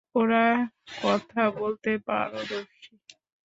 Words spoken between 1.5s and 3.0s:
বলতে পারদর্শী।